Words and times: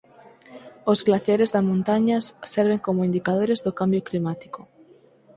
Os 0.91 0.99
glaciares 1.07 1.49
da 1.55 1.61
montañas 1.69 2.23
serven 2.53 2.79
como 2.85 3.05
indicadores 3.09 3.59
do 3.65 3.75
cambio 3.79 4.05
climático. 4.09 4.61